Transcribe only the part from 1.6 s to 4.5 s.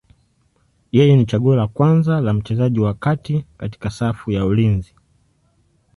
kwanza la mchezaji wa kati katika safu ya